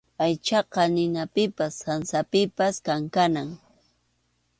[0.25, 3.49] Aychaqa ninapipas sansapipas kankanam.